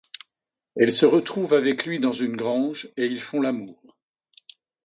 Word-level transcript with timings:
Elle 0.77 0.91
se 0.91 1.05
retrouve 1.05 1.53
avec 1.53 1.85
lui 1.85 1.99
dans 1.99 2.11
une 2.11 2.35
grange 2.35 2.89
et 2.97 3.05
ils 3.05 3.21
font 3.21 3.39
l'amour. 3.39 3.99